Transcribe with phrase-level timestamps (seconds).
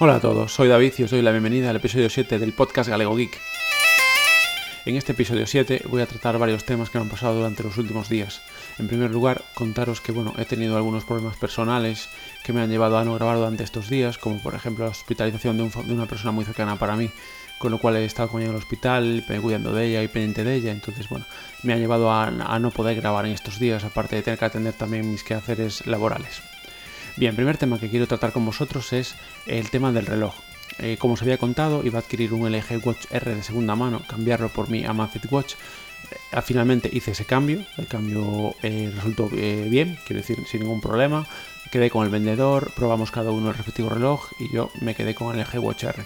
[0.00, 2.90] Hola a todos, soy David y os doy la bienvenida al episodio 7 del podcast
[2.90, 3.40] Galego Geek.
[4.86, 7.78] En este episodio 7 voy a tratar varios temas que me han pasado durante los
[7.78, 8.42] últimos días.
[8.80, 12.08] En primer lugar, contaros que bueno, he tenido algunos problemas personales
[12.42, 15.58] que me han llevado a no grabar durante estos días, como por ejemplo la hospitalización
[15.58, 17.08] de, de una persona muy cercana para mí,
[17.58, 20.42] con lo cual he estado con ella en el hospital, cuidando de ella y pendiente
[20.42, 21.24] de ella, entonces bueno,
[21.62, 24.44] me ha llevado a, a no poder grabar en estos días, aparte de tener que
[24.44, 26.42] atender también mis quehaceres laborales.
[27.16, 29.14] Bien, primer tema que quiero tratar con vosotros es
[29.46, 30.34] el tema del reloj.
[30.80, 34.02] Eh, como os había contado, iba a adquirir un LG Watch R de segunda mano,
[34.08, 35.54] cambiarlo por mi Amazfit Watch.
[36.32, 41.24] Eh, finalmente hice ese cambio, el cambio eh, resultó bien, quiero decir, sin ningún problema.
[41.70, 45.38] Quedé con el vendedor, probamos cada uno el respectivo reloj y yo me quedé con
[45.38, 46.02] el LG Watch R.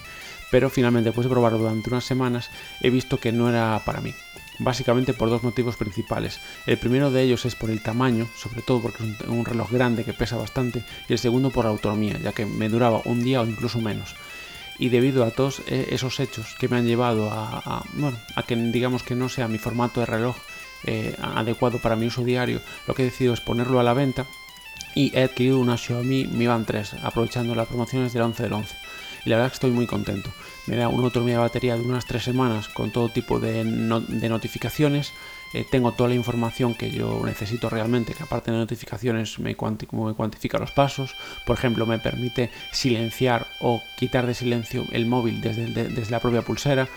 [0.50, 2.50] Pero finalmente, después de probarlo durante unas semanas,
[2.82, 4.12] he visto que no era para mí
[4.58, 6.40] básicamente por dos motivos principales.
[6.66, 10.04] El primero de ellos es por el tamaño, sobre todo porque es un, reloj grande
[10.04, 13.40] que pesa bastante, y el segundo por la autonomía, ya que me duraba un día
[13.40, 14.14] o incluso menos.
[14.78, 18.54] Y debido a todos eh, esos hechos que me han llevado a, bueno, a que
[18.54, 20.36] digamos que no sea mi formato de reloj
[20.84, 24.26] eh, adecuado para mi uso diario, lo que he decidido es ponerlo a la venta
[24.94, 28.87] y he adquirido una Xiaomi Mi Band 3, aprovechando las promociones del 11 del 11
[29.24, 30.30] y la verdad que estoy muy contento.
[30.66, 35.12] Me da una autonomía de batería de unas 3 semanas con todo tipo de, notificaciones.
[35.54, 40.14] Eh, tengo toda la información que yo necesito realmente, que aparte de notificaciones me, me
[40.14, 41.14] cuantifica los pasos.
[41.46, 46.42] Por ejemplo, me permite silenciar o quitar de silencio el móvil desde, desde la propia
[46.42, 46.88] pulsera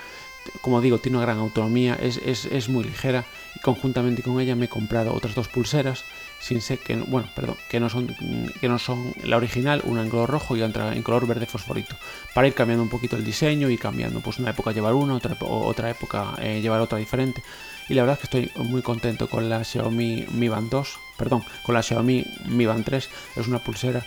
[0.61, 3.25] como digo, tiene una gran autonomía, es, es, es, muy ligera.
[3.55, 6.03] Y conjuntamente con ella me he comprado otras dos pulseras
[6.39, 8.07] sin ser que bueno, perdón, que no son
[8.59, 11.95] que no son la original, una en color rojo y otra en color verde fosforito,
[12.33, 15.37] para ir cambiando un poquito el diseño y cambiando, pues una época llevar una, otra,
[15.39, 17.43] otra época eh, llevar otra diferente.
[17.89, 21.43] Y la verdad es que estoy muy contento con la Xiaomi Mi Band 2, perdón,
[21.63, 24.03] con la Xiaomi Mi Band 3, es una pulsera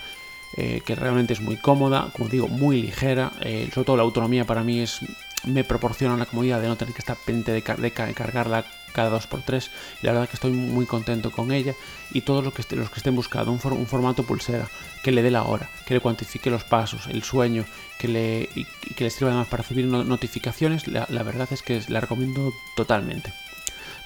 [0.57, 4.45] eh, que realmente es muy cómoda, como digo, muy ligera, eh, sobre todo la autonomía
[4.45, 4.99] para mí es
[5.45, 7.61] me proporciona la comodidad de no tener que estar pendiente de,
[7.91, 9.69] cargarla cada 2x3
[10.01, 11.73] y la verdad que estoy muy contento con ella
[12.11, 14.67] y todos los que, estén, los que estén buscando un, formato pulsera
[15.03, 17.65] que le dé la hora, que le cuantifique los pasos, el sueño,
[17.99, 21.99] que le, y, que le sirva además para recibir notificaciones, la, verdad es que la
[21.99, 23.33] recomiendo totalmente.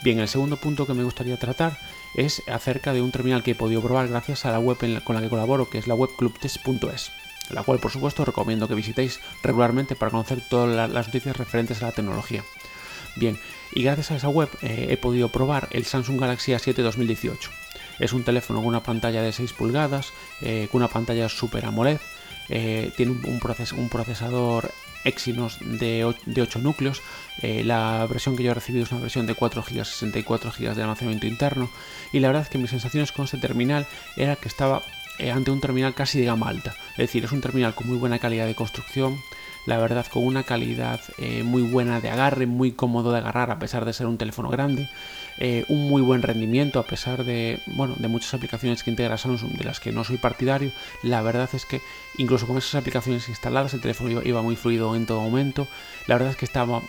[0.02, 1.78] Bien, el segundo punto que me gustaría tratar
[2.16, 5.22] es acerca de un terminal que he podido probar gracias a la web con la
[5.22, 7.12] que colaboro, que es la web clubtest.es
[7.50, 11.88] la cual por supuesto recomiendo que visitéis regularmente para conocer todas las noticias referentes a
[11.88, 12.44] la tecnología.
[13.16, 13.38] Bien,
[13.74, 17.50] y gracias a esa web eh, he podido probar el Samsung Galaxy A7 2018.
[18.00, 22.00] Es un teléfono con una pantalla de 6 pulgadas, eh, con una pantalla Super AMOLED,
[22.48, 23.40] eh, tiene un,
[23.90, 24.72] procesador
[25.04, 27.02] Exynos de 8, núcleos.
[27.42, 30.82] la versión que yo he recibido es una versión de 4 GB, 64 GB de
[30.82, 31.70] almacenamiento interno.
[32.12, 33.86] Y la verdad es que mis sensaciones con este terminal
[34.18, 34.82] era que estaba
[35.20, 36.74] eh, ante un terminal casi de gama alta.
[36.92, 39.20] Es decir, es un terminal con muy buena calidad de construcción,
[39.66, 43.60] la verdad con una calidad eh, muy buena de agarre, muy cómodo de agarrar a
[43.60, 44.90] pesar de ser un teléfono grande,
[45.38, 49.58] eh, un muy buen rendimiento a pesar de, bueno, de muchas aplicaciones que integra Samsung
[49.58, 50.72] de las que no soy partidario,
[51.04, 51.82] la verdad es que
[52.18, 55.68] incluso con esas aplicaciones instaladas el teléfono iba, muy fluido en todo momento,
[56.08, 56.82] la verdad es que estaba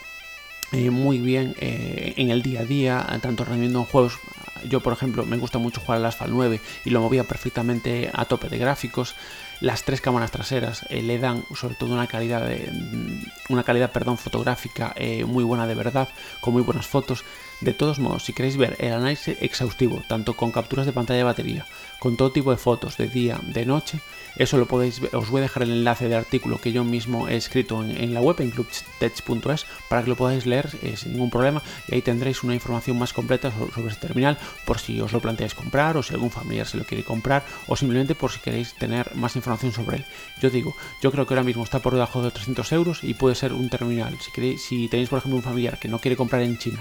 [0.72, 4.20] muy bien en el día a día, tanto rendiendo en juegos
[4.68, 8.24] yo, por ejemplo, me gusta mucho jugar al Asphalt 9 y lo movía perfectamente a
[8.24, 9.14] tope de gráficos.
[9.60, 14.16] Las tres cámaras traseras eh, le dan sobre todo una calidad mm, una calidad, perdón,
[14.18, 16.08] fotográfica eh, muy buena de verdad,
[16.40, 17.24] con muy buenas fotos.
[17.60, 21.24] De todos modos, si queréis ver el análisis exhaustivo, tanto con capturas de pantalla de
[21.24, 21.66] batería,
[21.98, 24.00] con todo tipo de fotos de día, de noche,
[24.36, 27.28] eso lo podéis ver, os voy a dejar el enlace de artículo que yo mismo
[27.28, 31.28] he escrito en, la web, en clubtech.es, para que lo podáis leer eh, sin ningún
[31.28, 35.12] problema y ahí tendréis una información más completa sobre, sobre, este terminal por si os
[35.12, 38.40] lo planteáis comprar o si algún familiar se lo quiere comprar o simplemente por si
[38.40, 40.04] queréis tener más información sobre él.
[40.40, 43.34] Yo digo, yo creo que ahora mismo está por debajo de 300 euros y puede
[43.34, 44.16] ser un terminal.
[44.20, 46.80] Si, queréis, si tenéis por ejemplo un familiar que no quiere comprar en China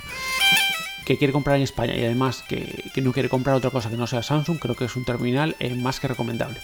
[1.10, 4.06] que quiere comprar en España y además que, no quiere comprar otra cosa que no
[4.06, 6.60] sea Samsung, creo que es un terminal eh, más que recomendable.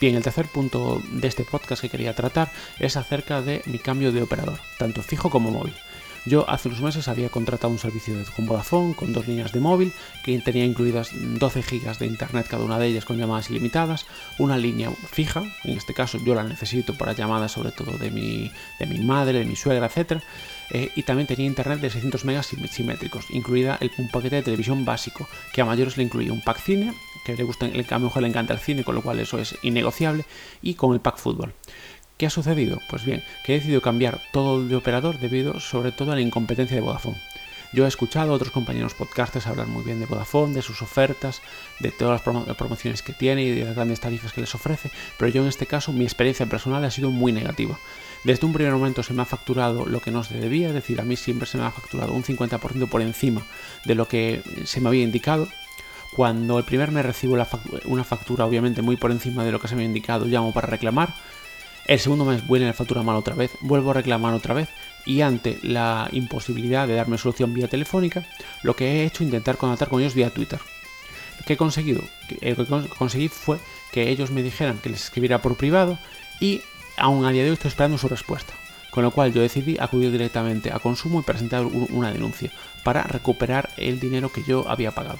[0.00, 4.10] Bien, el tercer punto de este podcast que quería tratar es acerca de mi cambio
[4.10, 5.74] de operador, tanto fijo como móvil.
[6.24, 9.58] Yo hace unos meses había contratado un servicio de, con Vodafone con dos líneas de
[9.58, 9.92] móvil
[10.24, 14.06] que tenía incluidas 12 GB de internet cada una de ellas con llamadas ilimitadas,
[14.38, 18.52] una línea fija, en este caso yo la necesito para llamadas sobre todo de mi,
[18.78, 20.22] de mi madre, de mi suegra, etc.
[20.70, 24.84] Eh, y también tenía internet de 600 megas simétricos, incluida el, un paquete de televisión
[24.84, 28.22] básico, que a mayores le incluía un pack cine, que le gusta, a lo mejor
[28.22, 30.24] le encanta el cine, con lo cual eso es innegociable,
[30.62, 31.52] y con el pack fútbol.
[32.22, 32.80] ¿Qué ha sucedido?
[32.86, 36.76] Pues bien, que he decidido cambiar todo de operador debido sobre todo a la incompetencia
[36.76, 37.20] de Vodafone.
[37.72, 41.42] Yo he escuchado a otros compañeros podcasters hablar muy bien de Vodafone, de sus ofertas,
[41.80, 45.32] de todas las promociones que tiene y de las grandes tarifas que les ofrece, pero
[45.32, 47.76] yo en este caso mi experiencia personal ha sido muy negativa.
[48.22, 51.00] Desde un primer momento se me ha facturado lo que no se debía, es decir,
[51.00, 53.42] a mí siempre se me ha facturado un 50% por encima
[53.84, 55.48] de lo que se me había indicado.
[56.14, 57.36] Cuando el primer mes recibo
[57.86, 60.68] una factura obviamente muy por encima de lo que se me ha indicado, llamo para
[60.68, 61.14] reclamar.
[61.86, 64.68] El segundo mes vuelve la factura mal otra vez, vuelvo a reclamar otra vez
[65.04, 68.24] y ante la imposibilidad de darme solución vía telefónica,
[68.62, 70.60] lo que he hecho es intentar contactar con ellos vía Twitter.
[71.44, 72.02] ¿Qué he conseguido?
[72.40, 73.58] Lo que conseguí fue
[73.90, 75.98] que ellos me dijeran que les escribiera por privado
[76.40, 76.62] y
[76.96, 78.54] aún a día de hoy estoy esperando su respuesta.
[78.92, 82.52] Con lo cual yo decidí acudir directamente a consumo y presentar una denuncia
[82.84, 85.18] para recuperar el dinero que yo había pagado.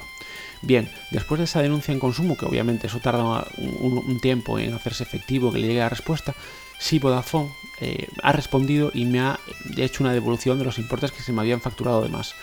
[0.63, 5.03] Bien, después de esa denuncia en consumo, que obviamente eso tarda un, tiempo en hacerse
[5.03, 6.35] efectivo, que le llegue la respuesta,
[6.79, 7.51] sí Vodafone
[7.81, 9.41] eh, ha respondido y me ha
[9.77, 12.35] hecho una devolución de los importes que se me habían facturado de más.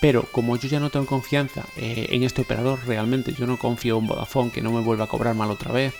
[0.00, 3.98] Pero como yo ya no tengo confianza eh, en este operador, realmente yo no confío
[3.98, 5.94] en Vodafone que no me vuelva a cobrar mal otra vez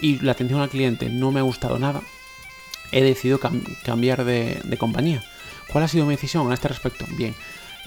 [0.00, 2.02] y la atención al cliente no me ha gustado nada,
[2.90, 5.22] he decidido cambiar de, compañía.
[5.70, 7.06] ¿Cuál ha sido mi decisión a este respecto?
[7.16, 7.34] Bien,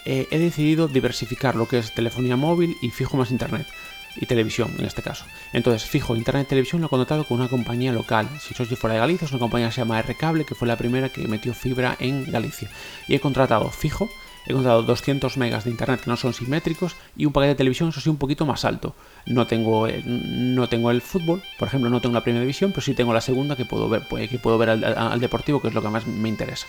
[0.06, 3.68] eh, he decidido diversificar lo que es telefonía móvil y fijo más internet
[4.16, 5.26] y televisión en este caso.
[5.52, 8.30] Entonces, fijo internet y televisión lo he contratado con una compañía local.
[8.40, 10.78] Si soy fuera de Galicia, es una compañía que se llama R-Cable, que fue la
[10.78, 12.70] primera que metió fibra en Galicia.
[13.08, 14.10] Y he contratado fijo
[14.46, 17.90] he encontrado 200 megas de internet que no son simétricos y un paquete de televisión,
[17.90, 18.96] eso sí, un poquito más alto.
[19.26, 22.94] No tengo, no tengo el fútbol, por ejemplo, no tengo la primera división, pero sí
[22.94, 25.82] tengo la segunda que puedo ver, pues, que puedo ver al deportivo, que es lo
[25.82, 26.68] que más me interesa.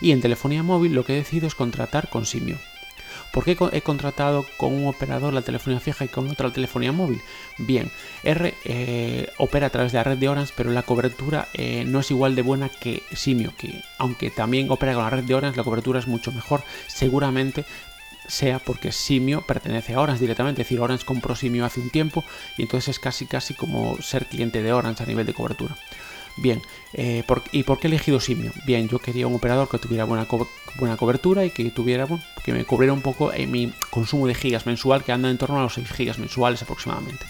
[0.00, 2.58] Y en telefonía móvil lo que he decidido es contratar con Simio.
[3.32, 6.92] ¿Por qué he contratado con un operador la telefonía fija y con otro la telefonía
[6.92, 7.20] móvil?
[7.58, 7.90] Bien,
[8.22, 12.00] R eh, opera a través de la red de Orange, pero la cobertura eh, no
[12.00, 15.58] es igual de buena que Simio, que aunque también opera con la red de Orange,
[15.58, 16.62] la cobertura es mucho mejor.
[16.86, 17.64] Seguramente
[18.28, 22.24] sea porque Simio pertenece a Orange directamente, es decir, Orange compró Simio hace un tiempo
[22.56, 25.76] y entonces es casi casi como ser cliente de Orange a nivel de cobertura.
[26.36, 26.60] Bien,
[26.92, 28.52] eh, ¿y por qué he elegido Simio?
[28.66, 30.26] Bien, yo quería un operador que tuviera buena,
[30.78, 32.06] buena cobertura y que tuviera,
[32.44, 35.58] que me cubriera un poco en mi consumo de gigas mensual, que anda en torno
[35.58, 37.24] a los 6 gigas mensuales aproximadamente.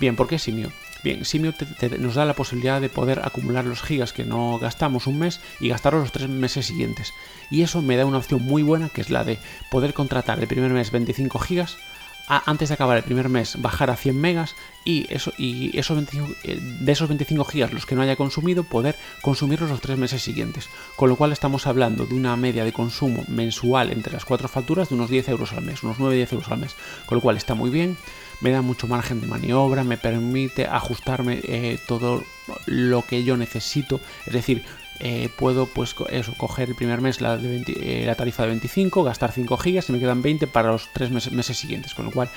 [0.00, 0.72] Bien, ¿por qué Simio?
[1.04, 1.52] Bien, Simio
[1.98, 5.68] nos da la posibilidad de poder acumular los gigas que no gastamos un mes y
[5.68, 7.12] gastarlos los tres meses siguientes.
[7.50, 9.38] Y eso me da una opción muy buena, que es la de
[9.70, 11.76] poder contratar el primer mes 25 gigas,
[12.26, 14.54] antes de acabar el primer mes bajar a 100 megas
[14.84, 15.98] y, eso, y esos
[16.44, 20.22] eh, de esos 25 gigas los que no haya consumido poder consumirlos los tres meses
[20.22, 20.68] siguientes.
[20.96, 24.88] Con lo cual estamos hablando de una media de consumo mensual entre las cuatro facturas
[24.88, 26.76] de unos 10 euros al mes, unos 9-10 euros al mes.
[27.06, 27.96] Con lo cual está muy bien,
[28.40, 32.24] me da mucho margen de maniobra, me permite ajustarme eh, todo
[32.66, 34.00] lo que yo necesito.
[34.26, 34.64] Es decir,
[35.00, 39.32] eh, puedo pues eso, coger el primer mes la, eh, la, tarifa de 25, gastar
[39.32, 42.28] 5 gigas y me quedan 20 para los 3 meses, siguientes, con lo cual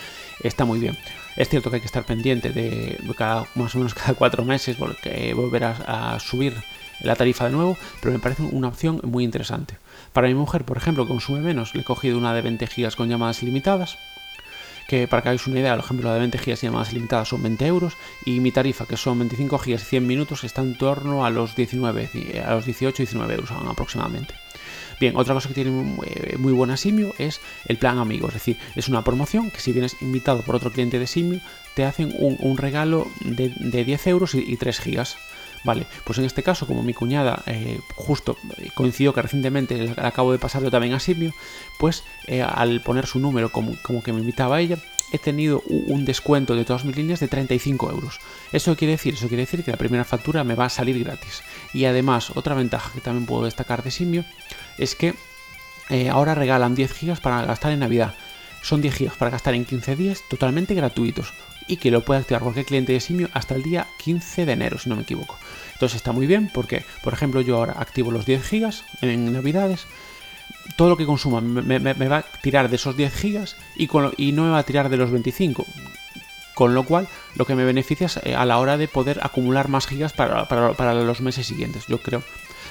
[0.43, 0.97] está muy bien.
[1.35, 4.75] Es cierto que hay que estar pendiente de cada, más o menos cada 4 meses
[4.77, 6.55] porque volver a, subir
[7.01, 9.77] la tarifa de nuevo, pero me parece una opción muy interesante.
[10.13, 13.07] Para mi mujer, por ejemplo, consume menos, le he cogido una de 20 gigas con
[13.07, 13.97] llamadas ilimitadas
[14.87, 17.43] que para que hagáis una idea, el ejemplo de 20 GB y llamadas limitadas son
[17.43, 21.25] 20 euros y mi tarifa, que son 25 GB y 100 minutos, está en torno
[21.25, 24.33] a los 19, a los 18 19 euros aproximadamente.
[24.99, 28.87] Bien, otra cosa que tiene muy, buena Simio es el plan amigo, es decir, es
[28.87, 31.39] una promoción que si vienes invitado por otro cliente de Simio,
[31.75, 35.17] te hacen un, regalo de, 10 euros y, 3 gigas.
[35.67, 38.37] Vale, pues en este caso, como mi cuñada eh, justo
[38.73, 41.33] coincidió que recientemente acabo de pasar yo también a Simio,
[41.77, 44.77] pues eh, al poner su número como, como que me invitaba a ella,
[45.11, 48.21] he tenido un descuento de todas mis líneas de 35 euros.
[48.53, 49.15] ¿Eso quiere decir?
[49.15, 51.43] Eso quiere decir que la primera factura me va a salir gratis.
[51.73, 54.23] Y además, otra ventaja que también puedo destacar de Simio
[54.77, 55.15] es que
[55.89, 58.13] eh, ahora regalan 10 gigas para gastar en Navidad.
[58.61, 61.33] Son 10 gigas para gastar en 15 días totalmente gratuitos
[61.67, 64.77] y que lo puede activar cualquier cliente de Simio hasta el día 15 de enero,
[64.77, 65.37] si no me equivoco.
[65.73, 69.85] Entonces está muy bien porque, por ejemplo, yo ahora activo los 10 gigas en Navidades,
[70.75, 74.43] todo lo que consuma me, va a tirar de esos 10 gigas y, y no
[74.43, 75.65] me va a tirar de los 25.
[76.55, 79.67] Con lo cual, lo que me beneficia es eh, a la hora de poder acumular
[79.67, 81.85] más gigas para, para los meses siguientes.
[81.87, 82.23] Yo creo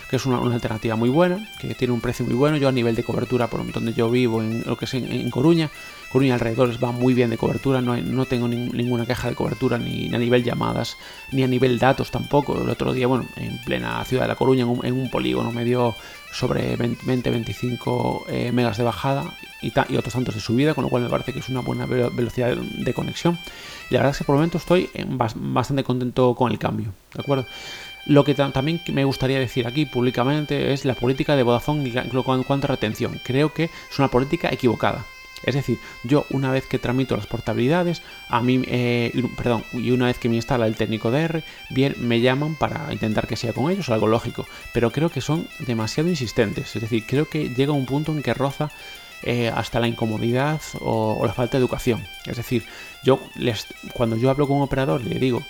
[0.09, 2.57] que es una, alternativa muy buena, que tiene un precio muy bueno.
[2.57, 5.71] Yo a nivel de cobertura, por donde yo vivo, en lo que es en, Coruña,
[6.13, 10.15] Coruña alrededor va muy bien de cobertura, no, no tengo ninguna queja de cobertura ni,
[10.15, 10.97] a nivel llamadas,
[11.33, 12.63] ni a nivel datos tampoco.
[12.63, 15.95] El otro día, bueno, en plena ciudad de La Coruña, en un, polígono, me dio
[16.33, 19.25] sobre 20-25 eh, megas de bajada
[19.61, 21.87] y, y, otros tantos de subida, con lo cual me parece que es una buena
[21.87, 23.39] velocidad de, conexión.
[23.91, 24.91] Y la verdad es que por el momento estoy
[25.35, 27.47] bastante contento con el cambio, ¿de acuerdo?
[28.07, 32.67] Lo que también me gustaría decir aquí públicamente es la política de Vodafone en cuanto
[32.67, 33.21] a retención.
[33.25, 35.05] Creo que es una política equivocada.
[35.45, 40.07] Es decir, yo una vez que tramito las portabilidades, a mí, eh, perdón, y una
[40.07, 43.71] vez que me instala el técnico DR, bien, me llaman para intentar que sea con
[43.71, 46.75] ellos, algo lógico, pero creo que son demasiado insistentes.
[46.75, 48.71] Es decir, creo que llega un punto en que roza
[49.23, 52.03] eh, hasta la incomodidad o, la falta de educación.
[52.25, 52.65] Es decir,
[53.03, 55.43] yo les, cuando yo hablo con un operador le digo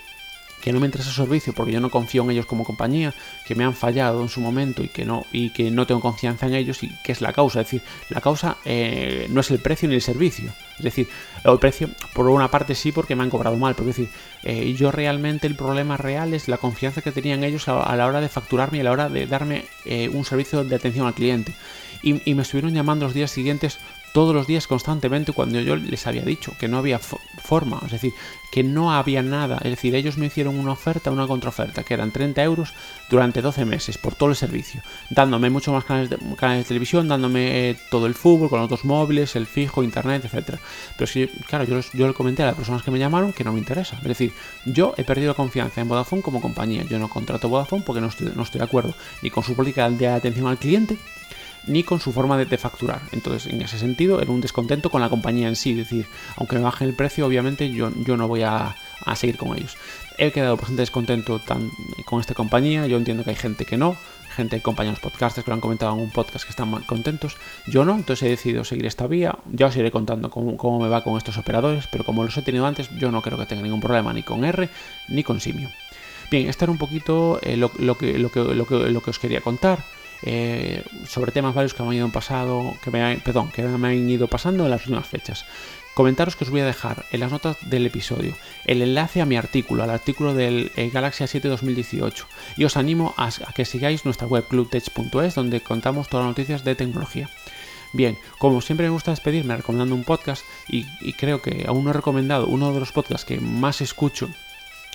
[0.60, 3.14] que no me interesa su servicio porque yo no confío en ellos como compañía,
[3.46, 6.46] que me han fallado en su momento y que no, y que no tengo confianza
[6.46, 7.60] en ellos y que es la causa.
[7.60, 10.52] Es decir, la causa eh, no es el precio ni el servicio.
[10.78, 11.08] Es decir,
[11.44, 14.74] el precio, por una parte sí, porque me han cobrado mal, pero es decir, eh,
[14.74, 18.28] yo realmente el problema real es la confianza que tenían ellos a, la hora de
[18.28, 21.54] facturarme y a la hora de darme eh, un servicio de atención al cliente.
[22.02, 23.78] Y, y me estuvieron llamando los días siguientes
[24.16, 28.14] todos los días constantemente cuando yo les había dicho que no había forma, es decir,
[28.50, 29.58] que no había nada.
[29.58, 32.72] Es decir, ellos me hicieron una oferta, una contraoferta, que eran 30 euros
[33.10, 34.80] durante 12 meses por todo el servicio,
[35.10, 38.86] dándome muchos más canales de, canales de televisión, dándome eh, todo el fútbol con otros
[38.86, 40.60] móviles, el fijo, internet, etcétera.
[40.96, 43.52] Pero sí, claro, yo, yo le comenté a las personas que me llamaron que no
[43.52, 43.98] me interesa.
[43.98, 44.32] Es decir,
[44.64, 46.84] yo he perdido confianza en Vodafone como compañía.
[46.84, 49.90] Yo no contrato Vodafone porque no estoy, no estoy de acuerdo ni con su política
[49.90, 50.96] de atención al cliente
[51.66, 53.02] ni con su forma de, facturar.
[53.12, 55.72] Entonces, en ese sentido, era un descontento con la compañía en sí.
[55.72, 56.06] Es decir,
[56.36, 58.76] aunque me bajen el precio, obviamente yo, yo no voy a,
[59.14, 59.76] seguir con ellos.
[60.18, 61.40] He quedado bastante descontento
[62.06, 62.86] con esta compañía.
[62.86, 63.96] Yo entiendo que hay gente que no,
[64.36, 67.36] gente, compañeros podcasters que lo han comentado en un podcast que están contentos.
[67.66, 69.38] Yo no, entonces he decidido seguir esta vía.
[69.52, 72.66] Ya os iré contando cómo, me va con estos operadores, pero como los he tenido
[72.66, 74.68] antes, yo no creo que tenga ningún problema ni con R
[75.08, 75.70] ni con Simio.
[76.30, 77.82] Bien, esto era un poquito eh, lo, que,
[78.18, 79.78] lo, que, lo, que, lo que os quería contar.
[80.22, 84.08] Eh, sobre temas varios que me han ido pasado, que me, perdón, que me han
[84.08, 85.44] ido pasando en las últimas fechas.
[85.96, 88.34] Comentaros que os voy a dejar en las notas del episodio
[88.66, 92.26] el enlace a mi artículo, al artículo del eh, Galaxy A7 2018.
[92.58, 96.74] Y os animo a, que sigáis nuestra web clubtech.es donde contamos todas las noticias de
[96.74, 97.30] tecnología.
[97.94, 101.94] Bien, como siempre me gusta despedirme recomendando un podcast y, creo que aún no he
[101.94, 104.28] recomendado uno de los podcasts que más escucho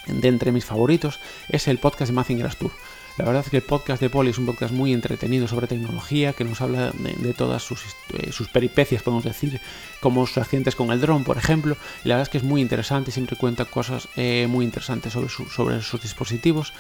[0.06, 2.72] de entre mis favoritos es el podcast de Mazinger Tour.
[3.18, 6.34] La verdad es que el podcast de Poli es un podcast muy entretenido sobre tecnología,
[6.34, 9.60] que nos habla de, todas eh, sus, peripecias, podemos decir,
[10.00, 11.76] como sus accidentes con el dron, por ejemplo.
[12.04, 15.30] Y la verdad es que es muy interesante, siempre cuenta cosas eh, muy interesantes sobre,
[15.30, 16.74] sobre sus dispositivos.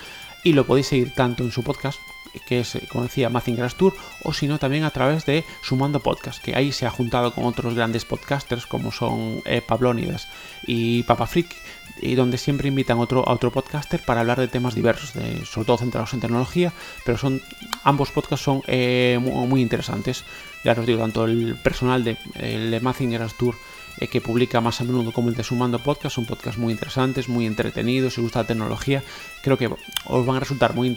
[0.43, 1.99] Y lo podéis seguir tanto en su podcast,
[2.39, 6.41] que es, como decía, Mazinger Tour, o si no, también a través de Sumando Podcast,
[6.41, 10.27] que ahí se ha juntado con otros grandes podcasters como son eh, Pablónidas
[10.65, 11.55] y Papa Freak,
[12.01, 15.11] y donde siempre invitan otro, a otro podcaster para hablar de temas diversos,
[15.45, 16.73] sobre todo centrados en tecnología,
[17.05, 17.41] pero son
[17.83, 20.23] ambos podcasts son eh, muy, interesantes.
[20.63, 23.55] Ya os digo, tanto el personal de, el de Mazinger Tour
[23.99, 27.29] eh, que publica más a menudo como el de Sumando Podcast, son podcasts muy interesantes,
[27.29, 29.03] muy entretenidos, si gusta la tecnología,
[29.41, 29.69] creo que
[30.05, 30.95] os van a resultar muy,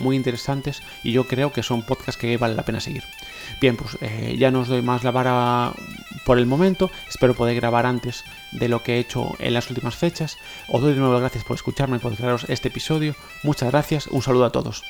[0.00, 3.04] muy interesantes y yo creo que son podcasts que vale la pena seguir.
[3.60, 5.72] Bien, pues eh, ya no os doy más la vara
[6.24, 9.94] por el momento, espero poder grabar antes de lo que he hecho en las últimas
[9.94, 10.38] fechas.
[10.68, 13.14] Os doy de nuevo las gracias por escucharme, por declararos este episodio.
[13.42, 14.84] Muchas gracias, un saludo a todos.